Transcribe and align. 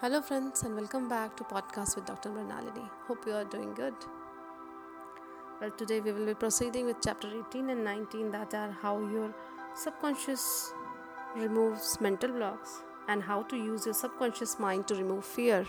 Hello, 0.00 0.20
friends, 0.22 0.62
and 0.62 0.76
welcome 0.76 1.08
back 1.08 1.36
to 1.36 1.42
podcast 1.42 1.96
with 1.96 2.06
Dr. 2.06 2.28
Mrinalini. 2.30 2.88
Hope 3.08 3.26
you 3.26 3.32
are 3.32 3.42
doing 3.42 3.74
good. 3.74 3.94
Well, 5.60 5.72
today 5.72 5.98
we 5.98 6.12
will 6.12 6.24
be 6.24 6.34
proceeding 6.34 6.86
with 6.86 6.98
chapter 7.02 7.26
18 7.26 7.70
and 7.70 7.82
19 7.82 8.30
that 8.30 8.54
are 8.54 8.70
how 8.70 9.00
your 9.00 9.34
subconscious 9.74 10.72
removes 11.34 12.00
mental 12.00 12.30
blocks 12.30 12.78
and 13.08 13.24
how 13.24 13.42
to 13.42 13.56
use 13.56 13.86
your 13.86 13.94
subconscious 13.94 14.60
mind 14.60 14.86
to 14.86 14.94
remove 14.94 15.24
fear, 15.24 15.66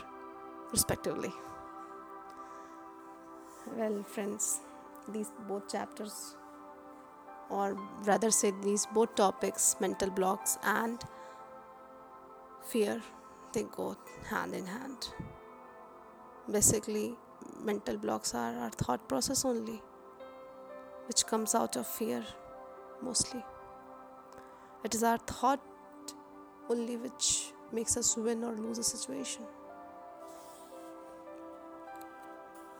respectively. 0.71 1.33
Well, 3.75 4.03
friends, 4.03 4.59
these 5.07 5.31
both 5.47 5.71
chapters, 5.71 6.35
or 7.49 7.75
rather 8.03 8.29
say 8.29 8.53
these 8.61 8.85
both 8.85 9.15
topics, 9.15 9.75
mental 9.79 10.11
blocks 10.11 10.59
and 10.61 11.03
fear 12.61 13.01
they 13.53 13.63
go 13.63 13.97
hand 14.29 14.53
in 14.53 14.65
hand. 14.65 15.09
Basically, 16.49 17.15
mental 17.63 17.97
blocks 17.97 18.33
are 18.33 18.55
our 18.55 18.69
thought 18.69 19.07
process 19.07 19.45
only, 19.45 19.81
which 21.07 21.25
comes 21.25 21.55
out 21.55 21.75
of 21.75 21.87
fear 21.87 22.23
mostly. 23.01 23.43
It 24.83 24.95
is 24.95 25.03
our 25.03 25.17
thought 25.17 25.61
only 26.69 26.97
which 26.97 27.51
makes 27.71 27.97
us 27.97 28.15
win 28.17 28.43
or 28.43 28.53
lose 28.53 28.77
a 28.77 28.83
situation. 28.83 29.43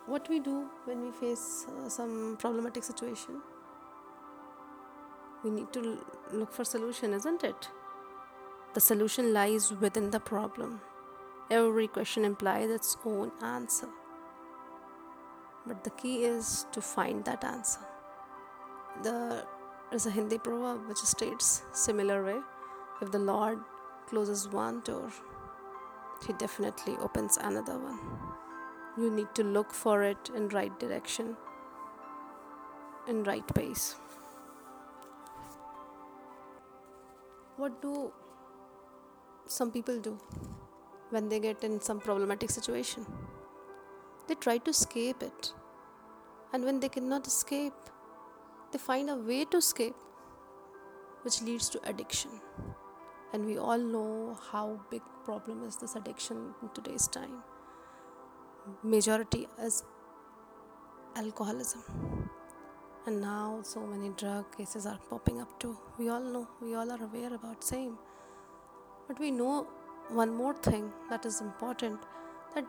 What 0.05 0.27
we 0.29 0.39
do 0.39 0.67
when 0.85 1.01
we 1.01 1.11
face 1.11 1.65
uh, 1.67 1.87
some 1.89 2.37
problematic 2.39 2.83
situation, 2.83 3.41
we 5.43 5.51
need 5.51 5.71
to 5.73 5.99
look 6.33 6.51
for 6.51 6.63
solution, 6.63 7.13
isn't 7.13 7.43
it? 7.43 7.69
The 8.73 8.79
solution 8.79 9.33
lies 9.33 9.73
within 9.73 10.11
the 10.11 10.19
problem. 10.19 10.81
Every 11.49 11.87
question 11.87 12.25
implies 12.25 12.69
its 12.69 12.97
own 13.05 13.31
answer. 13.41 13.89
But 15.65 15.83
the 15.83 15.89
key 15.91 16.23
is 16.23 16.65
to 16.71 16.81
find 16.81 17.25
that 17.25 17.43
answer. 17.43 17.79
There 19.03 19.43
is 19.91 20.05
a 20.05 20.11
Hindi 20.11 20.37
proverb 20.37 20.87
which 20.87 20.97
states 20.97 21.63
similar 21.73 22.23
way 22.23 22.39
if 23.01 23.11
the 23.11 23.19
Lord 23.19 23.59
closes 24.07 24.49
one 24.49 24.81
door, 24.81 25.09
he 26.27 26.33
definitely 26.33 26.97
opens 26.97 27.37
another 27.37 27.77
one. 27.77 27.99
You 28.97 29.09
need 29.09 29.33
to 29.35 29.43
look 29.43 29.73
for 29.73 30.03
it 30.03 30.29
in 30.35 30.49
right 30.49 30.77
direction, 30.79 31.37
in 33.07 33.23
right 33.23 33.47
pace. 33.53 33.95
What 37.55 37.81
do 37.81 38.11
some 39.49 39.71
people 39.71 39.99
do 39.99 40.17
when 41.09 41.27
they 41.27 41.39
get 41.39 41.63
in 41.63 41.81
some 41.81 41.99
problematic 41.99 42.51
situation. 42.51 43.05
They 44.27 44.35
try 44.35 44.59
to 44.59 44.69
escape 44.69 45.23
it. 45.23 45.53
And 46.53 46.63
when 46.63 46.79
they 46.79 46.89
cannot 46.89 47.25
escape, 47.25 47.73
they 48.71 48.77
find 48.77 49.09
a 49.09 49.15
way 49.15 49.45
to 49.45 49.57
escape, 49.57 49.95
which 51.23 51.41
leads 51.41 51.67
to 51.69 51.79
addiction. 51.89 52.29
And 53.33 53.45
we 53.45 53.57
all 53.57 53.79
know 53.79 54.37
how 54.51 54.79
big 54.91 55.01
problem 55.25 55.63
is 55.63 55.77
this 55.77 55.95
addiction 55.95 56.53
in 56.61 56.69
today's 56.69 57.07
time. 57.07 57.41
Majority 58.83 59.47
is 59.59 59.83
alcoholism. 61.15 61.83
And 63.07 63.19
now 63.19 63.61
so 63.63 63.79
many 63.79 64.09
drug 64.09 64.55
cases 64.55 64.85
are 64.85 64.99
popping 65.09 65.41
up 65.41 65.59
too. 65.59 65.75
We 65.97 66.09
all 66.09 66.21
know, 66.21 66.47
we 66.61 66.75
all 66.75 66.91
are 66.91 67.03
aware 67.03 67.33
about 67.33 67.63
same 67.63 67.97
but 69.09 69.19
we 69.19 69.31
know 69.31 69.67
one 70.09 70.33
more 70.39 70.53
thing 70.53 70.91
that 71.09 71.25
is 71.25 71.41
important 71.41 71.99
that 72.53 72.65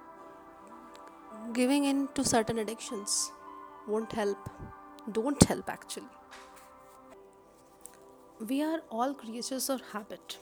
giving 1.52 1.84
in 1.84 2.08
to 2.14 2.24
certain 2.24 2.58
addictions 2.58 3.30
won't 3.86 4.10
help, 4.12 4.48
don't 5.12 5.42
help 5.44 5.68
actually. 5.68 6.08
We 8.48 8.62
are 8.62 8.80
all 8.90 9.12
creatures 9.12 9.68
of 9.68 9.82
habit. 9.92 10.38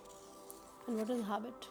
And 0.86 0.98
what 0.98 1.10
is 1.10 1.26
habit? 1.26 1.66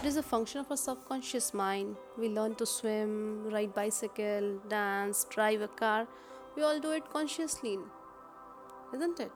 It 0.00 0.06
is 0.06 0.16
a 0.16 0.22
function 0.22 0.60
of 0.60 0.70
our 0.70 0.76
subconscious 0.78 1.52
mind. 1.52 1.96
We 2.16 2.30
learn 2.30 2.54
to 2.54 2.64
swim, 2.64 3.50
ride 3.50 3.74
bicycle, 3.74 4.58
dance, 4.68 5.26
drive 5.28 5.60
a 5.60 5.68
car. 5.68 6.06
We 6.56 6.62
all 6.62 6.80
do 6.80 6.92
it 6.92 7.10
consciously, 7.10 7.78
isn't 8.94 9.20
it? 9.20 9.30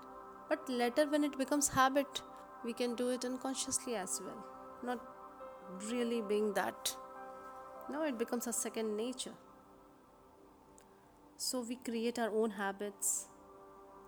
But 0.48 0.66
later 0.70 1.06
when 1.06 1.22
it 1.22 1.36
becomes 1.36 1.68
habit, 1.68 2.22
we 2.64 2.72
can 2.72 2.94
do 2.94 3.08
it 3.08 3.24
unconsciously 3.24 3.96
as 3.96 4.20
well. 4.24 4.44
Not 4.82 5.00
really 5.90 6.22
being 6.22 6.52
that. 6.54 6.96
Now 7.90 8.04
it 8.04 8.18
becomes 8.18 8.46
a 8.46 8.52
second 8.52 8.96
nature. 8.96 9.34
So 11.36 11.60
we 11.60 11.76
create 11.76 12.18
our 12.18 12.30
own 12.30 12.50
habits 12.50 13.26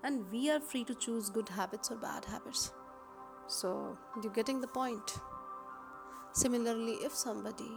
and 0.05 0.31
we 0.31 0.51
are 0.51 0.61
free 0.61 0.85
to 0.85 0.95
choose 0.95 1.31
good 1.31 1.49
habits 1.49 1.91
or 1.91 1.97
bad 1.97 2.25
habits. 2.27 2.73
So 3.47 3.97
you're 4.23 4.33
getting 4.33 4.61
the 4.61 4.69
point. 4.69 5.19
Similarly 6.33 6.93
if 7.05 7.15
somebody 7.15 7.71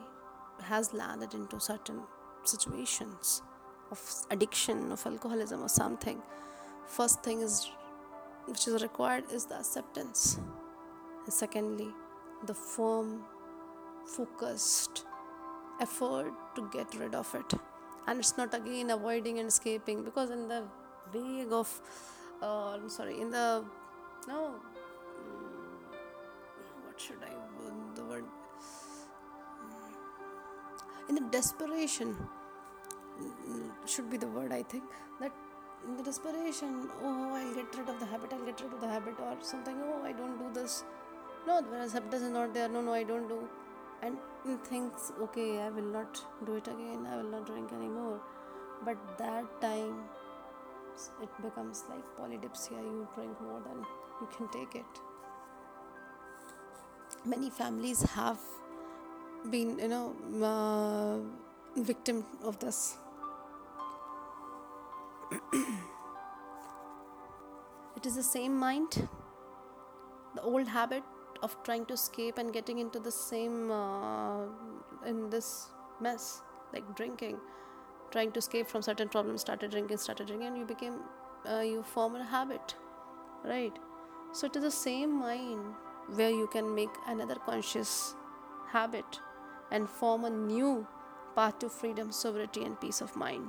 has 0.62 0.94
landed 0.94 1.34
into 1.34 1.60
certain 1.60 2.02
situations 2.44 3.42
of 3.92 4.00
addiction 4.32 4.92
of 4.92 5.06
alcoholism 5.06 5.62
or 5.62 5.70
something 5.70 6.22
first 6.88 7.24
thing 7.24 7.42
is 7.42 7.70
which 8.46 8.68
is 8.68 8.82
required 8.82 9.24
is 9.32 9.46
the 9.46 9.56
acceptance 9.56 10.40
secondly, 11.30 11.90
the 12.46 12.54
firm, 12.54 13.24
focused 14.06 15.06
effort 15.82 16.32
to 16.56 16.70
get 16.72 16.94
rid 16.96 17.16
of 17.16 17.34
it. 17.36 17.54
And 18.08 18.20
it's 18.20 18.38
not 18.38 18.54
again 18.54 18.92
avoiding 18.92 19.40
and 19.40 19.48
escaping 19.48 20.04
because 20.04 20.30
in 20.30 20.48
the 20.48 20.64
vague 21.12 21.52
of, 21.52 21.82
uh, 22.42 22.76
I'm 22.76 22.90
sorry, 22.90 23.20
in 23.20 23.32
the, 23.32 23.64
no, 24.28 24.56
mm, 25.18 25.96
what 26.86 27.00
should 27.00 27.18
I, 27.24 27.34
the 27.96 28.04
word, 28.04 28.24
mm, 29.64 31.10
in 31.10 31.16
the 31.16 31.22
desperation, 31.32 32.16
mm, 33.20 33.72
should 33.88 34.10
be 34.10 34.18
the 34.18 34.28
word 34.28 34.52
I 34.52 34.62
think, 34.64 34.84
that 35.20 35.32
in 35.88 35.98
the 35.98 36.04
desperation, 36.04 36.90
oh, 37.04 37.34
I'll 37.34 37.56
get 37.56 37.76
rid 37.76 37.90
of 37.90 38.00
the 38.00 38.06
habit, 38.06 38.34
I'll 38.34 38.46
get 38.46 38.62
rid 38.62 38.74
of 38.74 38.82
the 38.82 38.88
habit, 38.88 39.16
or 39.20 39.36
something, 39.42 39.76
oh, 39.84 40.04
I 40.04 40.12
don't 40.12 40.38
do 40.38 40.60
this 40.60 40.84
no 41.48 41.62
when 41.62 41.82
acceptance 41.82 42.24
is 42.24 42.32
not 42.32 42.54
there 42.54 42.70
no 42.70 42.82
no 42.82 42.94
i 42.94 43.04
don't 43.04 43.28
do. 43.28 43.48
And 44.02 44.18
thinks 44.66 45.12
okay 45.26 45.60
i 45.62 45.70
will 45.70 45.92
not 45.98 46.22
do 46.46 46.56
it 46.56 46.68
again 46.68 47.08
i 47.12 47.16
will 47.18 47.32
not 47.36 47.46
drink 47.46 47.72
anymore. 47.74 48.20
But 48.84 48.98
that 49.18 49.62
time 49.62 50.04
it 51.22 51.30
becomes 51.42 51.84
like 51.90 52.04
polydipsia. 52.18 52.78
You 52.90 53.08
drink 53.16 53.42
more 53.42 53.62
than 53.62 53.86
you 54.22 54.28
can 54.36 54.48
take 54.50 54.76
it. 54.76 55.02
Many 57.26 57.50
families 57.50 58.04
have 58.12 58.40
been 59.50 59.80
you 59.80 59.88
know 59.88 60.16
uh, 60.52 61.18
victim 61.82 62.26
of 62.44 62.60
this. 62.60 62.98
It 67.98 68.06
is 68.06 68.16
the 68.16 68.24
same 68.24 68.56
mind 68.60 69.08
the 70.36 70.42
old 70.42 70.68
habit 70.68 71.04
of 71.42 71.56
trying 71.64 71.86
to 71.86 71.94
escape 71.94 72.38
and 72.38 72.54
getting 72.54 72.80
into 72.80 73.00
the 73.00 73.12
same 73.12 73.72
uh, 73.72 74.44
in 75.06 75.30
this 75.30 75.68
mess 76.02 76.42
like 76.74 76.96
drinking. 76.96 77.38
Trying 78.12 78.32
to 78.34 78.40
escape 78.40 78.68
from 78.68 78.82
certain 78.82 79.10
problems 79.10 79.42
started 79.42 79.72
drinking 79.72 79.98
started 79.98 80.28
drinking 80.28 80.48
and 80.48 80.58
you 80.58 80.66
became 80.66 81.00
uh, 81.50 81.60
you 81.60 81.84
form 81.84 82.16
a 82.16 82.24
habit 82.24 82.76
right? 83.44 83.74
So 84.32 84.48
it 84.48 84.56
is 84.56 84.64
the 84.64 84.72
same 84.72 85.20
mind 85.20 85.62
where 86.16 86.30
you 86.30 86.48
can 86.48 86.74
make 86.74 86.90
another 87.08 87.36
conscious 87.36 88.16
habit 88.72 89.20
and 89.72 89.90
form 89.90 90.26
a 90.26 90.30
new 90.30 90.88
path 91.36 91.60
to 91.60 91.70
freedom 91.70 92.12
sovereignty 92.12 92.64
and 92.64 92.80
peace 92.80 93.02
of 93.02 93.16
mind. 93.16 93.48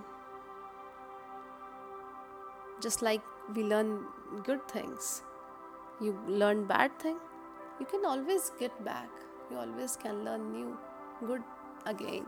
Just 2.83 3.03
like 3.03 3.23
we 3.55 3.63
learn 3.63 4.05
good 4.45 4.67
things 4.69 5.23
you 6.01 6.19
learn 6.27 6.67
bad 6.67 6.99
thing 6.99 7.17
you 7.81 7.87
can 7.87 8.05
always 8.05 8.51
get 8.59 8.85
back. 8.85 9.09
You 9.51 9.59
always 9.59 9.97
can 9.97 10.25
learn 10.25 10.53
new, 10.53 10.79
good 11.27 11.43
again. 11.85 12.27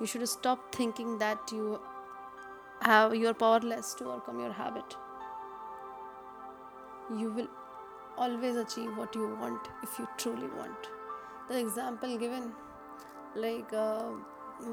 You 0.00 0.06
should 0.06 0.28
stop 0.28 0.74
thinking 0.74 1.18
that 1.18 1.38
you 1.52 1.80
have 2.82 3.14
you 3.14 3.28
are 3.28 3.34
powerless 3.34 3.94
to 3.94 4.04
overcome 4.04 4.40
your 4.40 4.52
habit. 4.52 4.96
You 7.16 7.30
will 7.32 7.48
always 8.16 8.56
achieve 8.56 8.96
what 8.96 9.14
you 9.14 9.34
want 9.40 9.68
if 9.82 9.98
you 9.98 10.06
truly 10.16 10.48
want. 10.58 10.88
The 11.48 11.58
example 11.58 12.16
given, 12.18 12.52
like 13.34 13.72
uh, 13.72 14.04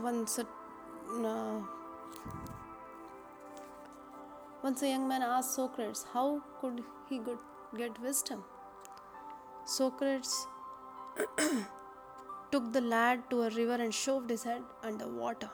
once 0.04 0.40
a 0.40 0.46
uh, 1.26 1.62
once 4.62 4.82
a 4.82 4.90
young 4.90 5.08
man 5.08 5.22
asked 5.22 5.56
Socrates, 5.56 6.06
how 6.14 6.42
could 6.60 6.84
he 7.10 7.20
get 7.20 7.38
get 7.78 8.00
wisdom. 8.02 8.44
Socrates 9.66 10.48
took 12.52 12.72
the 12.72 12.82
lad 12.82 13.30
to 13.30 13.44
a 13.44 13.50
river 13.50 13.76
and 13.76 13.94
shoved 13.94 14.30
his 14.30 14.44
head 14.44 14.64
under 14.84 15.08
water. 15.08 15.50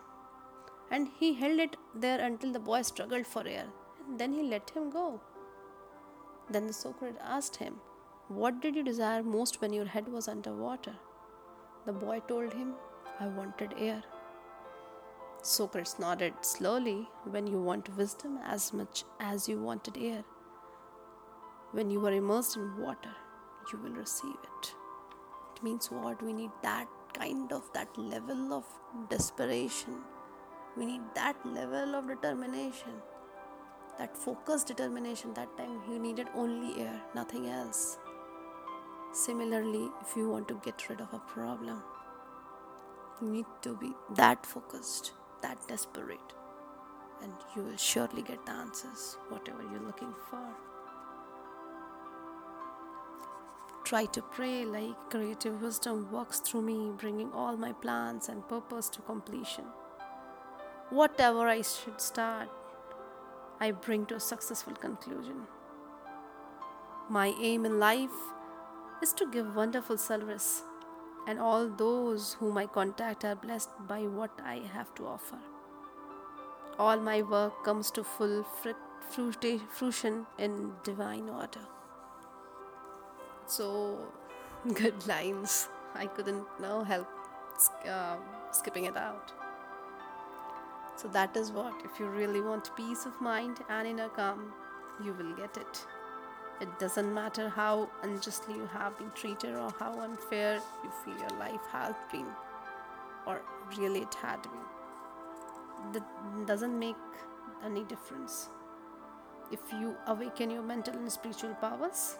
And 0.89 1.07
he 1.19 1.33
held 1.33 1.59
it 1.59 1.77
there 1.95 2.19
until 2.19 2.51
the 2.51 2.59
boy 2.59 2.81
struggled 2.81 3.25
for 3.25 3.47
air. 3.47 3.67
Then 4.17 4.33
he 4.33 4.43
let 4.43 4.69
him 4.71 4.89
go. 4.89 5.21
Then 6.49 6.67
the 6.67 6.73
Socrates 6.73 7.21
asked 7.23 7.55
him, 7.55 7.75
What 8.27 8.61
did 8.61 8.75
you 8.75 8.83
desire 8.83 9.23
most 9.23 9.61
when 9.61 9.71
your 9.71 9.85
head 9.85 10.07
was 10.09 10.27
under 10.27 10.53
water? 10.53 10.95
The 11.85 11.93
boy 11.93 12.21
told 12.27 12.53
him, 12.53 12.73
I 13.19 13.27
wanted 13.27 13.73
air. 13.77 14.03
Socrates 15.41 15.97
nodded 15.97 16.33
slowly 16.41 17.07
when 17.23 17.47
you 17.47 17.59
want 17.59 17.95
wisdom 17.97 18.37
as 18.43 18.73
much 18.73 19.05
as 19.19 19.47
you 19.47 19.59
wanted 19.59 19.97
air. 19.97 20.23
When 21.73 21.89
you 21.89 22.05
are 22.05 22.11
immersed 22.11 22.57
in 22.57 22.77
water, 22.77 23.15
you 23.71 23.79
will 23.79 23.91
receive 23.91 24.35
it. 24.43 24.75
It 25.55 25.63
means 25.63 25.89
what? 25.89 26.21
We 26.21 26.33
need 26.33 26.51
that 26.63 26.87
kind 27.13 27.51
of 27.53 27.63
that 27.73 27.97
level 27.97 28.53
of 28.53 28.65
desperation. 29.09 29.95
We 30.75 30.85
need 30.85 31.01
that 31.15 31.37
level 31.45 31.95
of 31.95 32.07
determination. 32.07 32.91
That 33.97 34.17
focused 34.17 34.67
determination. 34.67 35.33
That 35.33 35.55
time 35.57 35.81
you 35.89 35.97
needed 35.97 36.27
only 36.35 36.81
air, 36.81 37.01
nothing 37.15 37.47
else. 37.47 37.97
Similarly, 39.13 39.89
if 40.01 40.15
you 40.15 40.29
want 40.29 40.49
to 40.49 40.59
get 40.63 40.89
rid 40.89 40.99
of 40.99 41.13
a 41.13 41.19
problem, 41.19 41.81
you 43.21 43.29
need 43.29 43.45
to 43.61 43.77
be 43.77 43.93
that 44.15 44.45
focused 44.45 45.13
that 45.41 45.57
desperate, 45.67 46.33
and 47.21 47.31
you 47.55 47.63
will 47.63 47.77
surely 47.77 48.21
get 48.21 48.45
the 48.45 48.51
answers, 48.51 49.17
whatever 49.29 49.63
you're 49.63 49.81
looking 49.81 50.13
for. 50.29 50.70
Try 53.91 54.05
to 54.05 54.21
pray 54.21 54.63
like 54.63 55.09
creative 55.09 55.61
wisdom 55.61 56.09
works 56.13 56.39
through 56.39 56.61
me, 56.61 56.93
bringing 56.97 57.29
all 57.33 57.57
my 57.57 57.73
plans 57.73 58.29
and 58.29 58.47
purpose 58.47 58.87
to 58.87 59.01
completion. 59.01 59.65
Whatever 60.91 61.49
I 61.49 61.61
should 61.61 61.99
start, 61.99 62.47
I 63.59 63.71
bring 63.71 64.05
to 64.05 64.15
a 64.15 64.19
successful 64.21 64.75
conclusion. 64.75 65.41
My 67.09 67.33
aim 67.41 67.65
in 67.65 67.79
life 67.79 68.15
is 69.03 69.11
to 69.15 69.29
give 69.29 69.57
wonderful 69.57 69.97
service 69.97 70.63
and 71.27 71.37
all 71.37 71.67
those 71.67 72.37
whom 72.39 72.57
I 72.57 72.67
contact 72.67 73.25
are 73.25 73.35
blessed 73.35 73.71
by 73.89 74.03
what 74.03 74.31
I 74.41 74.61
have 74.73 74.95
to 74.95 75.05
offer. 75.05 75.39
All 76.79 76.97
my 76.97 77.23
work 77.23 77.65
comes 77.65 77.91
to 77.91 78.05
full 78.05 78.45
fruition 79.09 80.27
in 80.37 80.71
divine 80.85 81.27
order. 81.27 81.67
So, 83.51 83.97
good 84.73 85.05
lines. 85.07 85.67
I 85.93 86.05
couldn't 86.05 86.45
no 86.61 86.85
help 86.85 87.07
uh, 87.85 88.15
skipping 88.51 88.85
it 88.85 88.95
out. 88.95 89.33
So 90.95 91.09
that 91.09 91.35
is 91.35 91.51
what. 91.51 91.73
If 91.83 91.99
you 91.99 92.05
really 92.05 92.39
want 92.39 92.73
peace 92.77 93.05
of 93.05 93.19
mind 93.19 93.57
and 93.69 93.85
inner 93.85 94.07
calm, 94.07 94.53
you 95.03 95.11
will 95.11 95.33
get 95.35 95.57
it. 95.57 95.85
It 96.61 96.79
doesn't 96.79 97.13
matter 97.13 97.49
how 97.49 97.89
unjustly 98.03 98.55
you 98.55 98.67
have 98.67 98.97
been 98.97 99.11
treated 99.15 99.55
or 99.55 99.73
how 99.77 99.99
unfair 99.99 100.61
you 100.83 100.91
feel 101.03 101.17
your 101.17 101.37
life 101.37 101.65
has 101.73 101.93
been, 102.09 102.27
or 103.27 103.41
really 103.77 104.03
it 104.03 104.13
had 104.13 104.41
been. 104.43 105.91
That 105.91 106.47
doesn't 106.47 106.79
make 106.79 107.03
any 107.65 107.83
difference. 107.83 108.47
If 109.51 109.59
you 109.73 109.97
awaken 110.07 110.51
your 110.51 110.63
mental 110.63 110.93
and 110.93 111.11
spiritual 111.11 111.55
powers, 111.55 112.15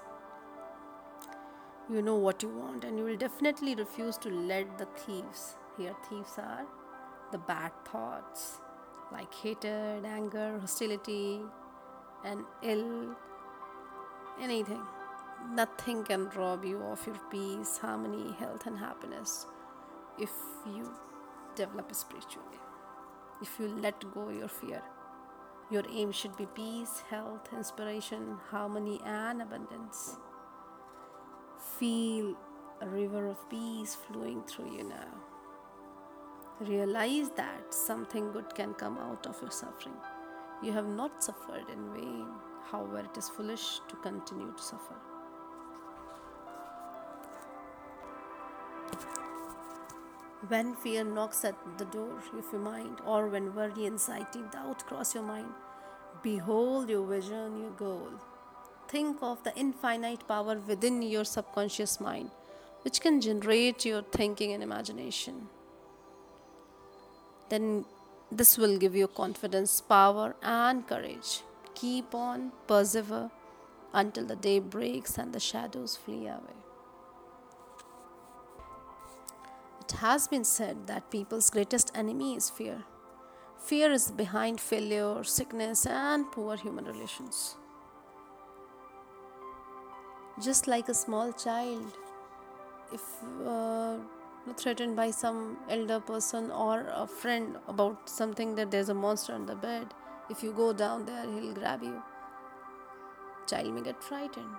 you 1.92 2.02
know 2.02 2.16
what 2.16 2.42
you 2.42 2.50
want, 2.50 2.84
and 2.84 2.98
you 2.98 3.04
will 3.06 3.18
definitely 3.18 3.76
refuse 3.76 4.18
to 4.18 4.30
let 4.30 4.78
the 4.78 4.86
thieves. 4.98 5.56
Here, 5.78 5.96
thieves 6.10 6.38
are 6.38 6.66
the 7.32 7.38
bad 7.38 7.72
thoughts 7.86 8.60
like 9.12 9.34
hatred, 9.34 10.06
anger, 10.06 10.58
hostility, 10.60 11.42
and 12.24 12.46
ill 12.64 13.16
anything. 14.42 14.82
Nothing 15.54 16.04
can 16.04 16.30
rob 16.30 16.64
you 16.64 16.82
of 16.84 17.06
your 17.06 17.20
peace, 17.32 17.78
harmony, 17.78 18.34
health, 18.34 18.68
and 18.68 18.78
happiness 18.78 19.48
if 20.20 20.32
you 20.66 20.90
develop 21.56 21.94
spiritually. 21.94 22.60
If 23.42 23.60
you 23.60 23.68
let 23.68 24.14
go 24.14 24.30
your 24.30 24.48
fear. 24.48 24.82
Your 25.72 25.84
aim 25.90 26.12
should 26.12 26.36
be 26.38 26.46
peace, 26.46 27.02
health, 27.10 27.48
inspiration, 27.54 28.38
harmony, 28.50 29.00
and 29.06 29.42
abundance. 29.42 30.18
Feel 31.62 32.36
a 32.82 32.88
river 32.88 33.28
of 33.28 33.50
peace 33.50 33.96
flowing 33.96 34.42
through 34.44 34.76
you 34.76 34.84
now. 34.84 35.14
Realize 36.60 37.30
that 37.38 37.74
something 37.74 38.32
good 38.32 38.54
can 38.56 38.74
come 38.74 38.98
out 38.98 39.28
of 39.28 39.40
your 39.42 39.52
suffering. 39.52 39.96
You 40.64 40.72
have 40.74 40.88
not 40.88 41.24
suffered 41.24 41.70
in 41.72 41.94
vain. 41.94 42.28
However, 42.72 43.00
it 43.00 43.18
is 43.18 43.30
foolish 43.30 43.80
to 43.90 43.96
continue 43.98 44.52
to 44.52 44.64
suffer. 44.64 44.96
When 50.48 50.76
fear 50.76 51.04
knocks 51.04 51.46
at 51.46 51.56
the 51.78 51.86
door 51.86 52.18
of 52.18 52.52
your 52.52 52.62
mind, 52.62 53.02
or 53.06 53.28
when 53.28 53.54
worry, 53.54 53.86
anxiety, 53.86 54.42
doubt 54.52 54.86
cross 54.88 55.14
your 55.14 55.24
mind, 55.24 55.54
behold 56.24 56.90
your 56.90 57.06
vision, 57.06 57.60
your 57.60 57.72
goal. 57.72 58.10
Think 58.92 59.20
of 59.24 59.42
the 59.44 59.56
infinite 59.56 60.28
power 60.28 60.58
within 60.68 61.02
your 61.02 61.24
subconscious 61.24 62.02
mind, 62.02 62.30
which 62.82 63.00
can 63.00 63.22
generate 63.22 63.86
your 63.86 64.02
thinking 64.02 64.52
and 64.52 64.62
imagination. 64.62 65.48
Then 67.48 67.86
this 68.30 68.58
will 68.58 68.78
give 68.78 68.94
you 68.94 69.08
confidence, 69.08 69.80
power, 69.80 70.36
and 70.44 70.86
courage. 70.86 71.42
Keep 71.74 72.14
on, 72.14 72.52
persevere 72.68 73.32
until 73.94 74.26
the 74.26 74.36
day 74.36 74.60
breaks 74.60 75.18
and 75.18 75.32
the 75.32 75.40
shadows 75.40 75.96
flee 75.96 76.28
away. 76.28 76.60
It 79.80 79.94
has 80.00 80.28
been 80.28 80.44
said 80.44 80.88
that 80.88 81.10
people's 81.10 81.50
greatest 81.50 81.94
enemy 81.96 82.36
is 82.36 82.50
fear. 82.50 82.84
Fear 83.58 83.94
is 83.94 84.12
behind 84.12 84.60
failure, 84.60 85.24
sickness, 85.24 85.86
and 85.86 86.30
poor 86.30 86.58
human 86.58 86.84
relations. 86.84 87.56
Just 90.42 90.68
like 90.68 90.90
a 90.90 90.94
small 90.94 91.32
child, 91.34 91.98
if 92.92 93.02
uh, 93.46 93.98
threatened 94.58 94.96
by 94.96 95.12
some 95.12 95.58
elder 95.70 96.00
person 96.00 96.50
or 96.50 96.88
a 96.96 97.06
friend 97.06 97.58
about 97.68 98.10
something 98.10 98.56
that 98.56 98.72
there's 98.72 98.90
a 98.90 98.94
monster 98.94 99.34
on 99.34 99.46
the 99.46 99.56
bed, 99.56 99.94
if 100.32 100.42
you 100.42 100.52
go 100.52 100.74
down 100.74 101.06
there, 101.06 101.26
he'll 101.30 101.54
grab 101.54 101.84
you. 101.84 102.02
Child 103.48 103.74
may 103.76 103.82
get 103.82 104.04
frightened 104.04 104.56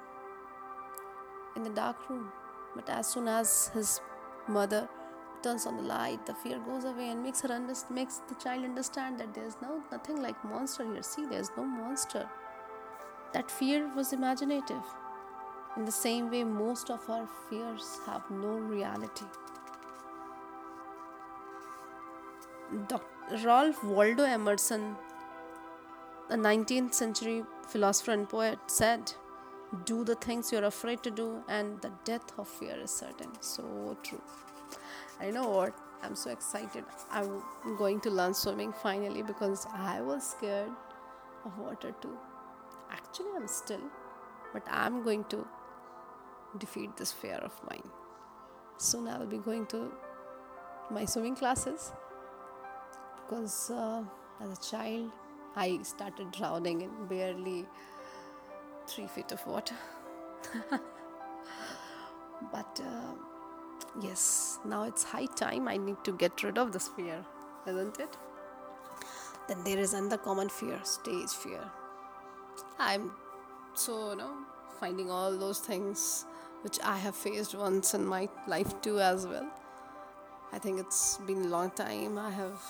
in 1.56 1.64
the 1.64 1.70
dark 1.70 2.08
room, 2.08 2.30
but 2.76 2.88
as 2.88 3.08
soon 3.08 3.26
as 3.26 3.72
his 3.74 4.00
mother 4.46 4.88
turns 5.42 5.66
on 5.66 5.76
the 5.78 5.82
light, 5.82 6.24
the 6.26 6.34
fear 6.34 6.60
goes 6.60 6.84
away 6.84 7.08
and 7.08 7.24
makes 7.24 7.40
her 7.40 7.48
underst- 7.48 7.90
makes 7.90 8.18
the 8.28 8.36
child 8.36 8.64
understand 8.64 9.18
that 9.18 9.34
there's 9.34 9.56
no 9.60 9.82
nothing 9.90 10.22
like 10.22 10.44
monster 10.44 10.84
here. 10.84 11.02
See, 11.02 11.26
there's 11.26 11.50
no 11.56 11.64
monster. 11.64 12.28
That 13.32 13.50
fear 13.50 13.90
was 13.96 14.12
imaginative. 14.12 14.84
In 15.76 15.84
the 15.84 15.92
same 15.92 16.30
way, 16.30 16.44
most 16.44 16.90
of 16.90 17.08
our 17.08 17.28
fears 17.48 17.98
have 18.06 18.30
no 18.30 18.56
reality. 18.56 19.24
Dr. 22.88 23.46
Ralph 23.46 23.82
Waldo 23.84 24.24
Emerson 24.24 24.96
a 26.32 26.34
19th 26.34 26.94
century 26.94 27.44
philosopher 27.68 28.12
and 28.12 28.26
poet 28.28 28.58
said, 28.66 29.12
Do 29.84 30.02
the 30.02 30.14
things 30.14 30.50
you're 30.50 30.64
afraid 30.64 31.02
to 31.02 31.10
do, 31.10 31.42
and 31.48 31.80
the 31.82 31.90
death 32.04 32.32
of 32.38 32.48
fear 32.48 32.76
is 32.82 32.90
certain. 32.90 33.30
So 33.40 33.96
true. 34.02 34.22
I 35.20 35.30
know 35.30 35.48
what? 35.48 35.74
I'm 36.02 36.16
so 36.16 36.30
excited. 36.30 36.84
I'm 37.10 37.42
going 37.76 38.00
to 38.00 38.10
learn 38.10 38.32
swimming 38.34 38.72
finally 38.72 39.22
because 39.22 39.66
I 39.74 40.00
was 40.00 40.30
scared 40.30 40.70
of 41.44 41.58
water 41.58 41.94
too. 42.00 42.16
Actually, 42.90 43.36
I'm 43.36 43.46
still, 43.46 43.82
but 44.54 44.62
I'm 44.70 45.02
going 45.02 45.24
to 45.24 45.46
defeat 46.58 46.96
this 46.96 47.12
fear 47.12 47.38
of 47.42 47.52
mine. 47.68 47.88
Soon 48.78 49.08
I'll 49.08 49.26
be 49.26 49.38
going 49.38 49.66
to 49.66 49.92
my 50.90 51.04
swimming 51.04 51.36
classes 51.36 51.92
because 53.16 53.70
uh, 53.70 54.02
as 54.42 54.58
a 54.58 54.70
child 54.70 55.10
I 55.54 55.80
started 55.82 56.32
drowning 56.32 56.80
in 56.82 56.90
barely 57.08 57.66
three 58.86 59.06
feet 59.06 59.32
of 59.32 59.46
water. 59.46 59.74
but 62.52 62.80
uh, 62.84 63.14
yes, 64.00 64.58
now 64.64 64.84
it's 64.84 65.04
high 65.04 65.26
time 65.26 65.68
I 65.68 65.76
need 65.76 66.02
to 66.04 66.12
get 66.12 66.42
rid 66.42 66.58
of 66.58 66.72
this 66.72 66.88
fear, 66.88 67.24
isn't 67.66 68.00
it? 68.00 68.16
Then 69.48 69.62
there 69.64 69.78
is 69.78 69.92
another 69.94 70.18
common 70.18 70.48
fear, 70.48 70.80
stage 70.84 71.30
fear. 71.30 71.60
I'm 72.78 73.12
so, 73.74 74.10
you 74.10 74.16
know, 74.16 74.34
finding 74.80 75.10
all 75.10 75.36
those 75.36 75.58
things 75.58 76.24
which 76.62 76.78
I 76.82 76.96
have 76.98 77.14
faced 77.14 77.54
once 77.54 77.94
in 77.94 78.06
my 78.06 78.28
life 78.46 78.80
too, 78.80 79.00
as 79.00 79.26
well. 79.26 79.48
I 80.52 80.58
think 80.58 80.80
it's 80.80 81.18
been 81.26 81.42
a 81.42 81.48
long 81.48 81.70
time. 81.70 82.18
I 82.18 82.30
have 82.30 82.60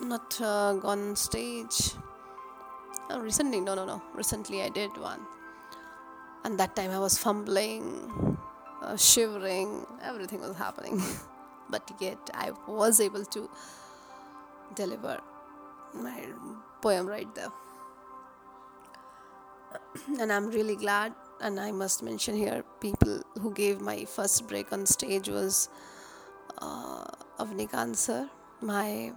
not 0.00 0.40
uh, 0.40 0.74
gone 0.74 1.10
on 1.10 1.16
stage. 1.16 1.92
Oh, 3.10 3.20
recently, 3.20 3.60
no, 3.60 3.74
no, 3.74 3.84
no. 3.84 4.02
Recently, 4.14 4.62
I 4.62 4.68
did 4.68 4.96
one, 4.96 5.20
and 6.44 6.58
that 6.58 6.74
time 6.76 6.90
I 6.90 6.98
was 6.98 7.18
fumbling, 7.18 8.38
uh, 8.82 8.96
shivering. 8.96 9.86
Everything 10.02 10.40
was 10.40 10.56
happening, 10.56 11.02
but 11.70 11.90
yet 12.00 12.30
I 12.32 12.52
was 12.66 13.00
able 13.00 13.24
to 13.26 13.50
deliver 14.74 15.20
my 15.94 16.24
poem 16.80 17.06
right 17.06 17.32
there. 17.34 17.52
And 20.20 20.32
I'm 20.32 20.50
really 20.50 20.76
glad. 20.76 21.12
And 21.40 21.58
I 21.58 21.72
must 21.72 22.02
mention 22.02 22.36
here, 22.36 22.64
people 22.80 23.22
who 23.40 23.52
gave 23.52 23.80
my 23.80 24.04
first 24.04 24.46
break 24.46 24.72
on 24.72 24.86
stage 24.86 25.28
was 25.28 25.68
uh, 26.58 27.04
Avnikant 27.38 27.96
sir, 27.96 28.30
my 28.60 29.12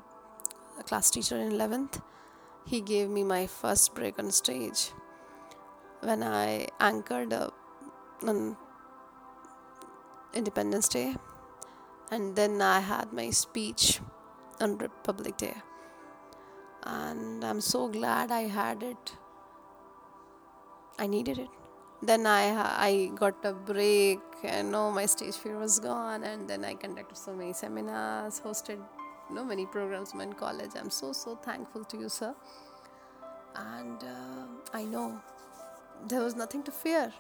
class 0.86 1.12
teacher 1.12 1.38
in 1.38 1.52
11th. 1.52 2.02
He 2.66 2.82
gave 2.82 3.10
me 3.10 3.24
my 3.24 3.46
first 3.46 3.94
break 3.94 4.18
on 4.18 4.32
stage 4.32 4.92
when 6.02 6.24
I 6.24 6.68
anchored 6.80 7.34
on 8.24 8.58
Independence 10.34 10.88
Day, 10.88 11.16
and 12.12 12.36
then 12.36 12.62
I 12.62 12.80
had 12.80 13.14
my 13.14 13.30
speech 13.30 14.02
on 14.60 14.78
Republic 14.80 15.38
Day. 15.38 15.56
And 16.84 17.44
I'm 17.44 17.62
so 17.62 17.88
glad 17.88 18.32
I 18.32 18.42
had 18.42 18.84
it 18.84 19.16
I 20.98 21.08
needed 21.08 21.40
it. 21.40 21.50
Then 22.02 22.26
I 22.28 22.44
I 22.88 23.12
got 23.16 23.44
a 23.44 23.54
break, 23.54 24.20
and 24.44 24.72
no, 24.72 24.92
my 24.92 25.06
stage 25.06 25.36
fear 25.36 25.58
was 25.58 25.80
gone. 25.80 26.24
And 26.24 26.48
then 26.48 26.64
I 26.66 26.74
conducted 26.76 27.18
so 27.18 27.34
many 27.34 27.54
seminars, 27.54 28.40
hosted 28.40 28.80
you 29.30 29.36
know 29.36 29.44
many 29.44 29.66
programs 29.66 30.14
in 30.14 30.34
college. 30.34 30.72
I'm 30.76 30.90
so 30.90 31.14
so 31.14 31.36
thankful 31.36 31.84
to 31.86 31.98
you, 31.98 32.10
sir. 32.10 32.34
And 33.56 34.04
uh, 34.04 34.46
I 34.74 34.84
know 34.84 35.20
there 36.08 36.22
was 36.22 36.36
nothing 36.36 36.64
to 36.64 36.72
fear. 36.72 37.14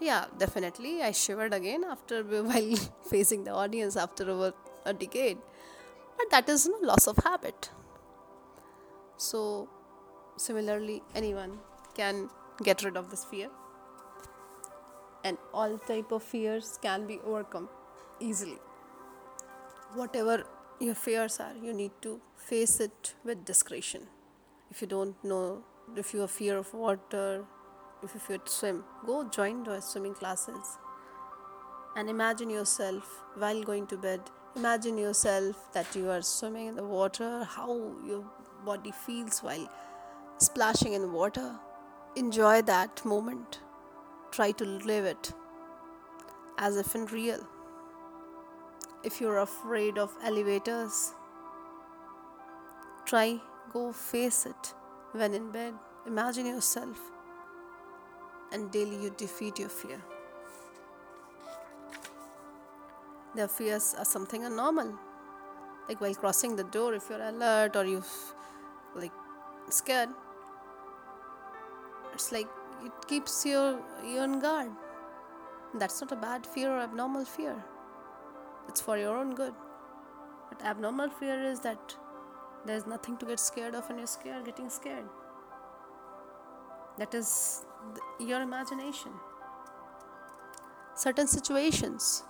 Yeah, 0.00 0.26
definitely. 0.38 1.02
I 1.02 1.12
shivered 1.12 1.54
again 1.54 1.84
after 1.84 2.22
while 2.50 2.76
facing 3.10 3.44
the 3.44 3.52
audience 3.52 3.96
after 3.96 4.30
over 4.30 4.52
a 4.84 4.92
decade, 4.92 5.38
but 6.16 6.30
that 6.30 6.48
is 6.48 6.66
no 6.66 6.78
loss 6.80 7.06
of 7.06 7.18
habit. 7.24 7.70
So, 9.16 9.68
similarly, 10.36 11.02
anyone 11.14 11.58
can 11.94 12.28
get 12.62 12.82
rid 12.82 12.96
of 12.96 13.10
this 13.10 13.24
fear. 13.24 13.48
And 15.24 15.38
all 15.52 15.78
type 15.78 16.12
of 16.12 16.22
fears 16.22 16.78
can 16.80 17.06
be 17.06 17.18
overcome 17.24 17.68
easily. 18.20 18.58
Whatever 19.94 20.44
your 20.78 20.94
fears 20.94 21.40
are 21.40 21.54
you 21.62 21.72
need 21.72 21.90
to 22.02 22.20
face 22.36 22.80
it 22.80 23.14
with 23.24 23.44
discretion. 23.44 24.02
If 24.70 24.80
you 24.82 24.86
don't 24.86 25.22
know 25.24 25.62
if 25.96 26.12
you 26.12 26.20
have 26.20 26.30
fear 26.30 26.58
of 26.58 26.72
water 26.74 27.44
if 28.02 28.12
you 28.12 28.20
fear 28.20 28.38
to 28.38 28.52
swim 28.52 28.84
go 29.06 29.24
join 29.28 29.64
the 29.64 29.80
swimming 29.80 30.14
classes. 30.14 30.78
And 31.96 32.10
imagine 32.10 32.50
yourself 32.50 33.22
while 33.36 33.62
going 33.62 33.86
to 33.86 33.96
bed. 33.96 34.20
Imagine 34.54 34.98
yourself 34.98 35.72
that 35.72 35.96
you 35.96 36.10
are 36.10 36.20
swimming 36.22 36.66
in 36.66 36.76
the 36.76 36.84
water 36.84 37.44
how 37.44 37.94
your 38.06 38.24
body 38.64 38.92
feels 38.92 39.40
while 39.40 39.66
splashing 40.38 40.92
in 40.92 41.12
water 41.12 41.54
enjoy 42.16 42.62
that 42.62 43.04
moment. 43.04 43.60
Try 44.30 44.52
to 44.52 44.64
live 44.64 45.04
it 45.04 45.32
as 46.58 46.76
if 46.76 46.94
in 46.94 47.06
real. 47.06 47.46
If 49.04 49.20
you're 49.20 49.38
afraid 49.38 49.98
of 49.98 50.10
elevators, 50.24 51.12
try 53.04 53.40
go 53.72 53.92
face 53.92 54.46
it 54.46 54.74
when 55.12 55.34
in 55.34 55.50
bed. 55.50 55.74
Imagine 56.06 56.46
yourself 56.46 56.98
and 58.52 58.70
daily 58.70 58.96
you 59.02 59.10
defeat 59.16 59.58
your 59.58 59.68
fear. 59.68 60.00
Their 63.34 63.48
fears 63.48 63.94
are 63.98 64.04
something 64.04 64.42
normal. 64.56 64.94
Like 65.88 66.00
while 66.00 66.14
crossing 66.14 66.56
the 66.56 66.64
door, 66.64 66.94
if 66.94 67.10
you're 67.10 67.22
alert 67.22 67.76
or 67.76 67.84
you're 67.84 68.04
like 68.94 69.12
scared, 69.68 70.08
it's 72.16 72.32
like 72.32 72.48
it 72.82 72.92
keeps 73.08 73.44
you 73.44 73.78
on 74.18 74.40
guard. 74.40 74.70
That's 75.74 76.00
not 76.00 76.12
a 76.12 76.16
bad 76.16 76.46
fear 76.46 76.70
or 76.72 76.80
abnormal 76.80 77.26
fear. 77.26 77.54
It's 78.68 78.80
for 78.80 78.96
your 78.96 79.16
own 79.18 79.34
good. 79.34 79.52
But 80.48 80.64
abnormal 80.64 81.10
fear 81.10 81.42
is 81.44 81.60
that 81.60 81.94
there's 82.64 82.86
nothing 82.86 83.18
to 83.18 83.26
get 83.26 83.38
scared 83.38 83.74
of 83.74 83.90
and 83.90 83.98
you're 83.98 84.06
scared 84.06 84.46
getting 84.46 84.70
scared. 84.70 85.08
That 86.96 87.14
is 87.14 87.64
your 88.18 88.40
imagination. 88.40 89.12
Certain 90.94 91.26
situations 91.26 92.22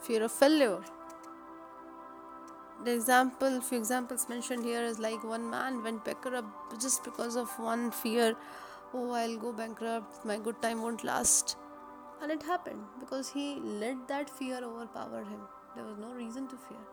fear 0.00 0.24
of 0.24 0.32
failure. 0.32 0.80
The 2.84 2.92
example 2.92 3.60
few 3.62 3.78
examples 3.78 4.28
mentioned 4.28 4.64
here 4.64 4.82
is 4.82 4.98
like 4.98 5.24
one 5.24 5.48
man 5.48 5.82
went 5.82 6.04
bankrupt 6.04 6.80
just 6.80 7.04
because 7.04 7.36
of 7.36 7.48
one 7.58 7.90
fear 7.92 8.36
oh, 8.94 9.12
I'll 9.12 9.36
go 9.36 9.52
bankrupt, 9.52 10.24
my 10.24 10.38
good 10.38 10.60
time 10.62 10.82
won't 10.82 11.04
last. 11.04 11.56
And 12.22 12.30
it 12.30 12.42
happened 12.42 12.84
because 13.00 13.28
he 13.30 13.60
let 13.60 14.06
that 14.08 14.30
fear 14.30 14.60
overpower 14.62 15.24
him. 15.24 15.40
There 15.74 15.84
was 15.84 15.98
no 15.98 16.12
reason 16.12 16.48
to 16.48 16.56
fear. 16.56 16.84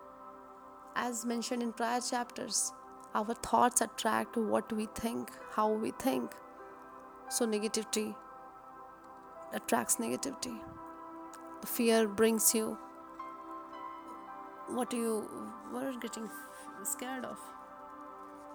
As 0.95 1.25
mentioned 1.25 1.61
in 1.61 1.73
prior 1.73 2.01
chapters, 2.01 2.73
our 3.13 3.33
thoughts 3.33 3.81
attract 3.81 4.37
what 4.37 4.71
we 4.73 4.87
think, 4.95 5.29
how 5.51 5.71
we 5.71 5.91
think. 5.91 6.31
So, 7.29 7.45
negativity 7.45 8.15
attracts 9.53 9.97
negativity. 9.97 10.57
Fear 11.65 12.07
brings 12.07 12.55
you 12.55 12.77
what 14.67 14.93
you 14.93 15.27
were 15.73 15.93
getting 15.99 16.29
scared 16.83 17.25
of. 17.25 17.37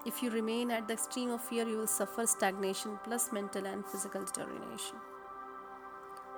If 0.07 0.23
you 0.23 0.31
remain 0.31 0.71
at 0.71 0.87
the 0.87 0.95
extreme 0.95 1.31
of 1.31 1.43
fear, 1.43 1.67
you 1.67 1.79
will 1.79 1.87
suffer 1.87 2.27
stagnation 2.27 2.99
plus 3.05 3.33
mental 3.33 3.67
and 3.67 3.87
physical 3.87 4.23
deterioration. 4.23 4.97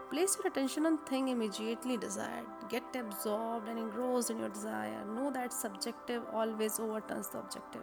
Place 0.08 0.36
your 0.38 0.46
attention 0.46 0.86
on 0.86 0.98
thing 0.98 1.28
immediately 1.28 1.96
desired. 1.96 2.46
Get 2.68 2.84
absorbed 2.94 3.68
and 3.68 3.76
engrossed 3.76 4.30
in 4.30 4.38
your 4.38 4.50
desire. 4.50 5.04
Know 5.04 5.32
that 5.32 5.52
subjective 5.52 6.22
always 6.32 6.78
overturns 6.78 7.28
the 7.28 7.40
objective. 7.40 7.82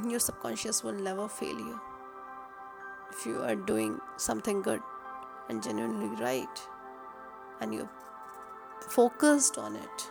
your 0.10 0.20
subconscious 0.20 0.84
will 0.84 0.92
never 0.92 1.28
fail 1.28 1.58
you. 1.58 1.80
If 3.10 3.24
you 3.24 3.40
are 3.42 3.56
doing 3.56 3.98
something 4.18 4.60
good 4.60 4.82
and 5.48 5.62
genuinely 5.62 6.08
right, 6.22 6.60
and 7.62 7.72
you're 7.72 7.90
focused 8.90 9.56
on 9.56 9.76
it, 9.76 10.10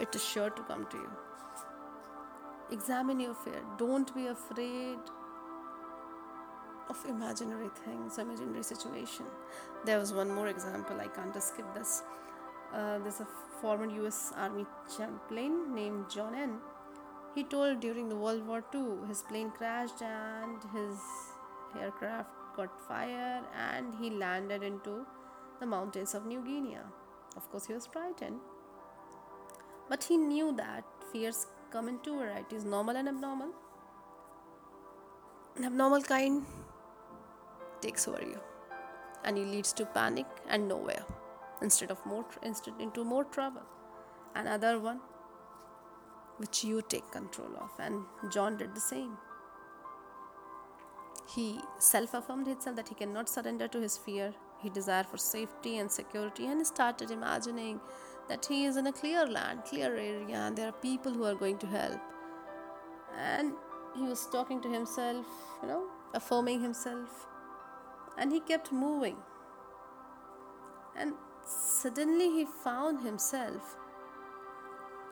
it 0.00 0.14
is 0.14 0.24
sure 0.24 0.48
to 0.48 0.62
come 0.62 0.86
to 0.86 0.96
you. 0.96 1.10
Examine 2.72 3.20
your 3.20 3.34
fear. 3.34 3.62
Don't 3.76 4.14
be 4.14 4.28
afraid 4.28 4.98
of 6.88 7.04
imaginary 7.06 7.68
things, 7.84 8.16
imaginary 8.16 8.62
situation. 8.62 9.26
There 9.84 9.98
was 9.98 10.14
one 10.14 10.34
more 10.34 10.46
example. 10.48 10.98
I 10.98 11.08
can't 11.08 11.42
skip 11.42 11.66
this. 11.74 12.02
Uh, 12.74 12.98
there's 13.00 13.20
a 13.20 13.26
former 13.60 13.84
U.S. 13.96 14.32
Army 14.36 14.64
chaplain 14.96 15.74
named 15.74 16.08
John 16.08 16.34
N. 16.34 16.58
He 17.34 17.44
told 17.44 17.80
during 17.80 18.08
the 18.08 18.16
World 18.16 18.46
War 18.46 18.64
II 18.74 19.06
his 19.06 19.22
plane 19.22 19.50
crashed 19.50 20.00
and 20.00 20.56
his 20.72 20.98
aircraft 21.78 22.30
got 22.56 22.80
fire 22.88 23.42
and 23.54 23.94
he 24.00 24.10
landed 24.10 24.62
into 24.62 25.04
the 25.60 25.66
mountains 25.66 26.14
of 26.14 26.24
New 26.24 26.42
Guinea. 26.42 26.78
Of 27.36 27.50
course, 27.50 27.66
he 27.66 27.74
was 27.74 27.86
frightened, 27.86 28.40
but 29.88 30.04
he 30.04 30.16
knew 30.16 30.52
that 30.56 30.84
fears 31.12 31.46
come 31.72 31.88
in 31.88 31.98
two 32.00 32.16
varieties 32.18 32.64
normal 32.64 32.96
and 32.96 33.08
abnormal. 33.08 33.48
Abnormal 35.64 36.02
kind 36.02 36.44
takes 37.80 38.06
over 38.06 38.22
you 38.22 38.38
and 39.24 39.38
it 39.38 39.46
leads 39.46 39.72
to 39.72 39.86
panic 39.86 40.26
and 40.48 40.68
nowhere 40.68 41.04
instead 41.60 41.90
of 41.90 42.04
more 42.04 42.24
instead 42.42 42.74
into 42.78 43.04
more 43.04 43.24
trouble. 43.24 43.62
Another 44.34 44.78
one 44.78 45.00
which 46.38 46.64
you 46.64 46.82
take 46.82 47.10
control 47.10 47.52
of 47.60 47.70
and 47.78 48.04
John 48.32 48.56
did 48.56 48.74
the 48.74 48.80
same. 48.80 49.16
He 51.34 51.60
self 51.78 52.14
affirmed 52.14 52.46
himself 52.46 52.76
that 52.76 52.88
he 52.88 52.94
cannot 52.94 53.28
surrender 53.28 53.68
to 53.68 53.80
his 53.80 53.96
fear. 53.96 54.34
He 54.62 54.70
desired 54.70 55.06
for 55.06 55.18
safety 55.18 55.78
and 55.78 55.90
security 55.90 56.46
and 56.46 56.66
started 56.66 57.10
imagining 57.10 57.80
that 58.32 58.46
he 58.46 58.64
is 58.64 58.78
in 58.78 58.86
a 58.86 58.92
clear 58.92 59.26
land, 59.26 59.62
clear 59.66 59.94
area, 59.94 60.36
and 60.36 60.56
there 60.56 60.68
are 60.68 60.78
people 60.84 61.12
who 61.12 61.24
are 61.24 61.34
going 61.34 61.58
to 61.58 61.66
help. 61.66 62.00
And 63.18 63.52
he 63.94 64.04
was 64.04 64.26
talking 64.32 64.62
to 64.62 64.70
himself, 64.70 65.26
you 65.60 65.68
know, 65.68 65.82
affirming 66.14 66.62
himself. 66.62 67.26
And 68.16 68.32
he 68.32 68.40
kept 68.40 68.72
moving. 68.72 69.18
And 70.96 71.12
suddenly 71.44 72.30
he 72.30 72.46
found 72.64 73.04
himself 73.04 73.76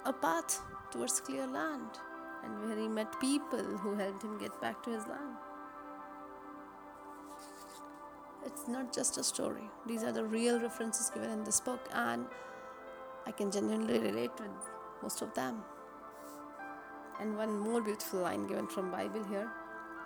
a 0.07 0.15
path 0.15 0.63
towards 0.91 1.21
clear 1.21 1.47
land 1.47 2.01
and 2.43 2.59
where 2.65 2.79
he 2.79 2.89
met 2.89 3.21
people 3.21 3.63
who 3.83 3.97
helped 3.97 4.23
him 4.23 4.39
get 4.39 4.59
back 4.63 4.83
to 4.85 4.91
his 4.91 5.07
land. 5.07 5.37
It's 8.47 8.67
not 8.67 8.95
just 8.95 9.19
a 9.19 9.23
story, 9.23 9.69
these 9.87 10.03
are 10.05 10.13
the 10.13 10.25
real 10.25 10.59
references 10.59 11.11
given 11.11 11.31
in 11.31 11.45
this 11.45 11.61
book, 11.61 11.87
and 11.93 12.25
I 13.27 13.33
can 13.33 13.51
genuinely 13.51 13.99
relate 13.99 14.33
with 14.39 14.71
most 15.03 15.23
of 15.23 15.35
them. 15.35 15.63
And 17.21 17.37
one 17.37 17.59
more 17.59 17.81
beautiful 17.83 18.21
line 18.21 18.47
given 18.47 18.67
from 18.67 18.91
Bible 18.91 19.25
here 19.25 19.51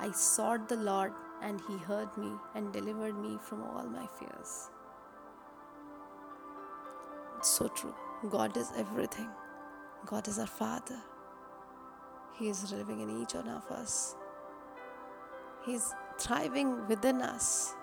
I 0.01 0.11
sought 0.11 0.69
the 0.69 0.77
Lord 0.77 1.13
and 1.41 1.61
he 1.69 1.77
heard 1.77 2.17
me 2.19 2.33
and 2.55 2.73
delivered 2.73 3.17
me 3.17 3.39
from 3.41 3.63
all 3.63 3.85
my 3.85 4.07
fears. 4.19 4.71
It's 7.39 7.51
so 7.51 7.69
true. 7.69 7.95
God 8.29 8.57
is 8.57 8.73
everything. 8.77 9.29
God 10.07 10.27
is 10.27 10.39
our 10.39 10.47
Father. 10.47 10.99
He 12.39 12.49
is 12.49 12.73
living 12.73 13.01
in 13.01 13.23
each 13.23 13.35
one 13.35 13.49
of 13.49 13.71
us. 13.71 14.17
He 15.65 15.75
is 15.75 15.93
thriving 16.19 16.87
within 16.89 17.23
us. 17.23 17.75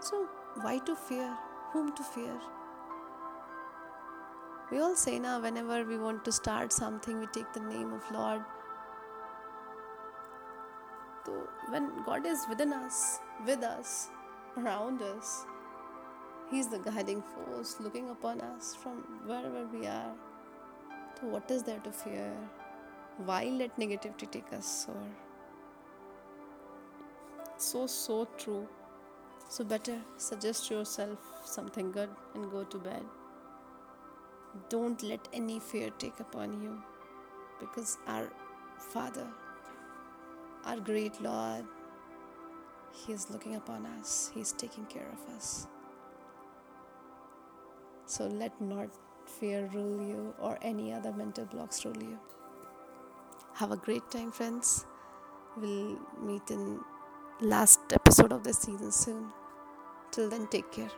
So, 0.00 0.26
why 0.62 0.78
to 0.78 0.96
fear? 0.96 1.36
Whom 1.72 1.94
to 1.94 2.02
fear? 2.02 2.38
We 4.70 4.80
all 4.80 4.96
say 4.96 5.20
now, 5.20 5.40
whenever 5.40 5.84
we 5.84 5.96
want 5.96 6.24
to 6.24 6.32
start 6.32 6.72
something, 6.72 7.20
we 7.20 7.26
take 7.28 7.52
the 7.52 7.60
name 7.60 7.92
of 7.92 8.02
Lord. 8.10 8.40
So, 11.24 11.48
when 11.68 12.02
God 12.04 12.26
is 12.26 12.44
within 12.48 12.72
us, 12.72 13.20
with 13.46 13.62
us, 13.62 14.08
around 14.56 15.02
us, 15.02 15.46
He's 16.50 16.66
the 16.68 16.78
guiding 16.78 17.22
force 17.22 17.76
looking 17.80 18.10
upon 18.10 18.40
us 18.40 18.74
from 18.74 19.04
wherever 19.24 19.66
we 19.66 19.86
are. 19.86 20.12
So, 21.20 21.28
what 21.28 21.48
is 21.48 21.62
there 21.62 21.78
to 21.80 21.92
fear? 21.92 22.32
Why 23.18 23.44
let 23.44 23.76
negativity 23.76 24.30
take 24.30 24.52
us 24.52 24.86
over? 24.88 25.10
So, 27.56 27.86
so 27.86 28.26
true. 28.36 28.66
So, 29.48 29.62
better 29.62 29.98
suggest 30.16 30.70
yourself 30.70 31.18
something 31.44 31.92
good 31.92 32.10
and 32.34 32.50
go 32.50 32.64
to 32.64 32.78
bed. 32.78 33.04
Don't 34.68 35.02
let 35.02 35.28
any 35.32 35.58
fear 35.60 35.90
take 35.98 36.20
upon 36.20 36.60
you 36.62 36.82
because 37.60 37.98
our 38.06 38.28
Father, 38.78 39.26
our 40.64 40.78
great 40.80 41.20
Lord, 41.20 41.64
He 42.92 43.12
is 43.12 43.30
looking 43.30 43.56
upon 43.56 43.86
us, 43.86 44.30
He 44.34 44.40
is 44.40 44.52
taking 44.52 44.84
care 44.86 45.08
of 45.12 45.34
us. 45.34 45.66
So, 48.06 48.26
let 48.26 48.60
not 48.60 48.88
fear 49.26 49.68
rule 49.74 50.06
you 50.06 50.34
or 50.38 50.58
any 50.62 50.92
other 50.92 51.12
mental 51.12 51.44
blocks 51.44 51.84
rule 51.84 52.00
you. 52.00 52.18
Have 53.54 53.72
a 53.72 53.76
great 53.76 54.10
time, 54.10 54.30
friends. 54.30 54.86
We'll 55.56 55.98
meet 56.22 56.50
in 56.50 56.80
last 57.40 57.80
episode 57.92 58.32
of 58.32 58.44
this 58.44 58.58
season 58.58 58.92
soon. 58.92 59.32
Till 60.12 60.28
then, 60.28 60.46
take 60.48 60.70
care. 60.70 60.90